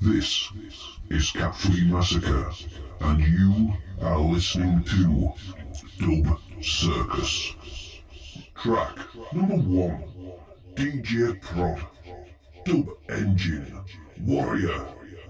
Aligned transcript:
This 0.00 0.50
is 1.10 1.30
Cat 1.30 1.54
Free 1.56 1.84
Massacre, 1.84 2.50
and 3.00 3.20
you 3.20 3.74
are 4.02 4.18
listening 4.18 4.82
to 4.84 5.32
Dub 5.98 6.38
Circus. 6.62 7.54
Track 8.54 8.98
number 9.32 9.56
one 9.56 10.04
DJ 10.74 11.40
Prod, 11.40 11.84
Dub 12.64 12.88
Engine, 13.08 13.84
Warrior 14.20 14.86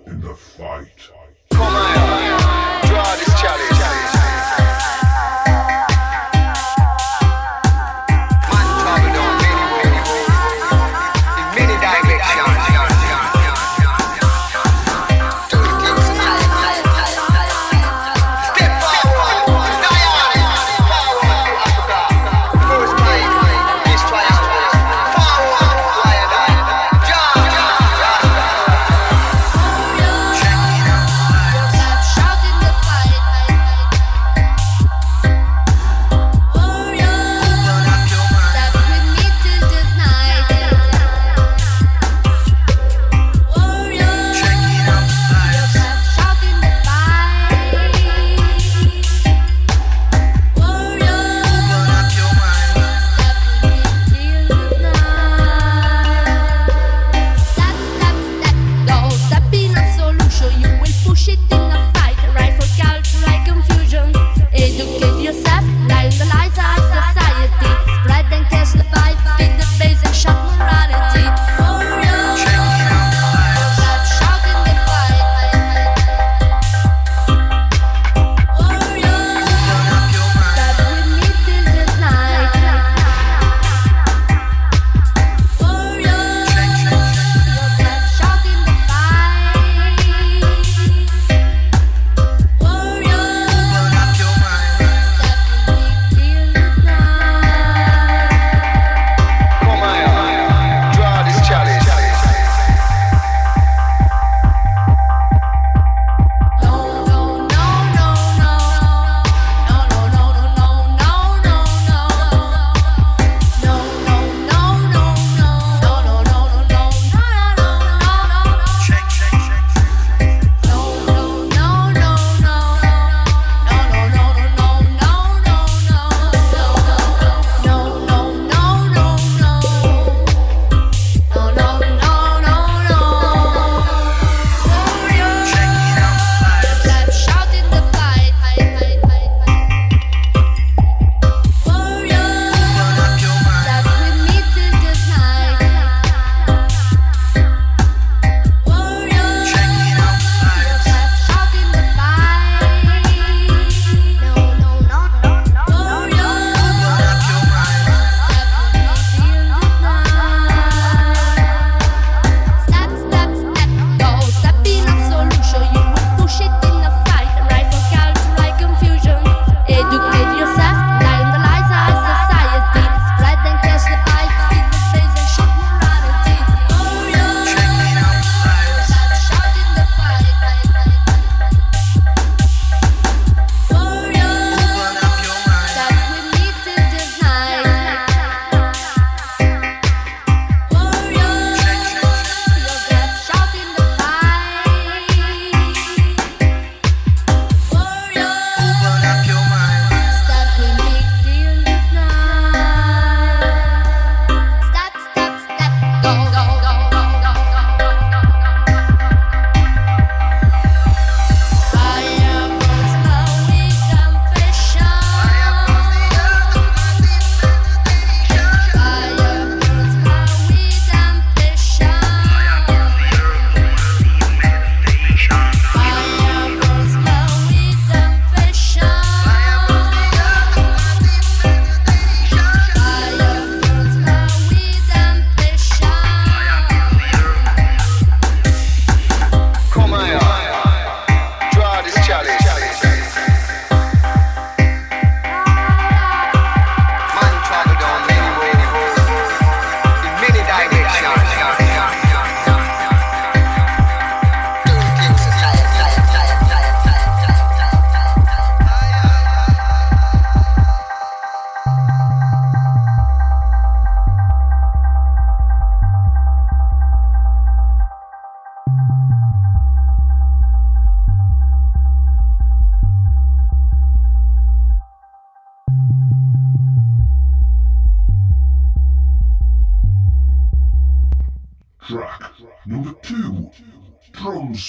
in 0.07 0.21
the 0.21 0.35
Fight. 0.35 1.11
Come 1.51 1.63
on, 1.63 2.87
draw 2.87 3.17
this 3.17 3.34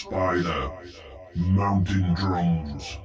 Spider, 0.06 0.72
Mountain 1.36 2.14
Drums. 2.14 3.00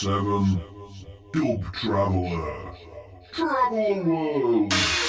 seven, 0.00 0.60
Dub 1.32 1.72
Traveler. 1.72 2.72
Travel 3.32 3.94
the 3.94 4.10
world. 4.10 5.07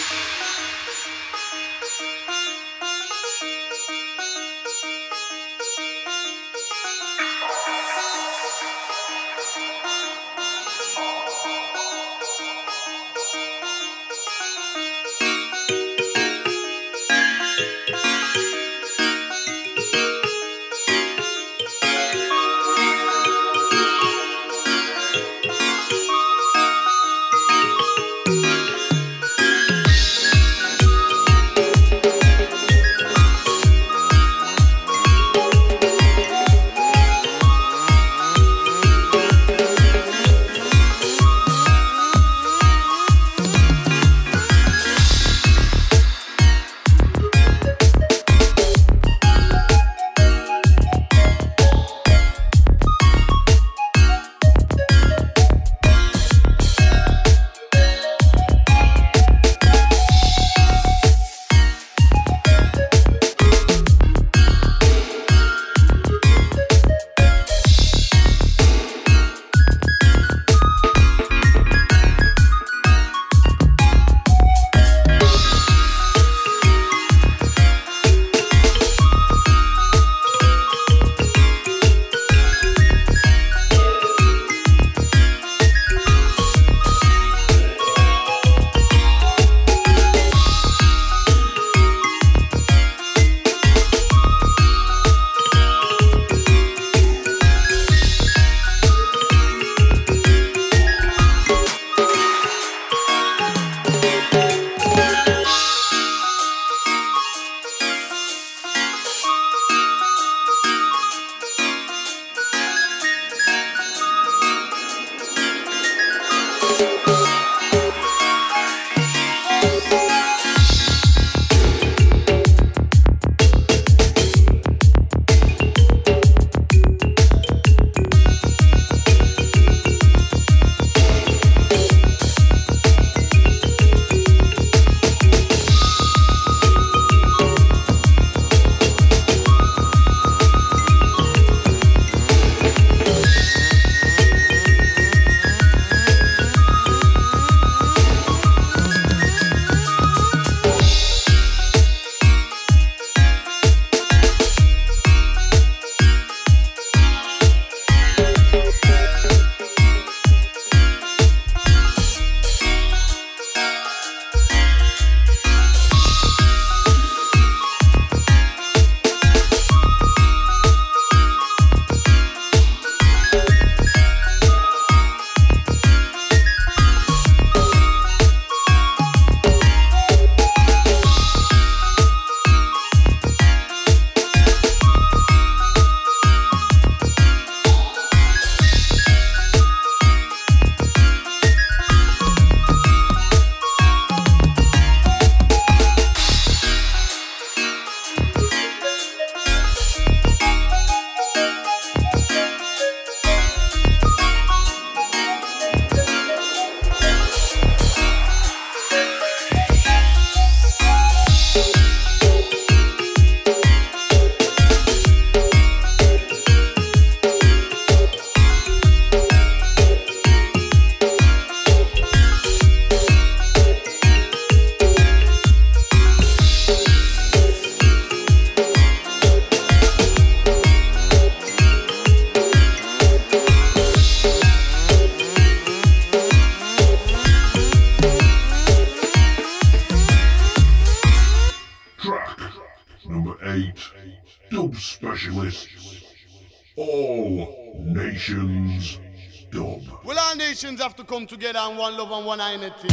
together 251.30 251.60
and 251.60 251.78
one 251.78 251.96
love 251.96 252.12
and 252.12 252.26
one 252.26 252.42
identity. 252.42 252.90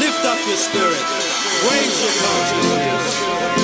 Lift 0.00 0.24
up 0.24 0.38
your 0.46 0.56
spirit, 0.56 1.04
raise 1.68 2.02
your 2.02 2.12
consciousness. 2.22 3.61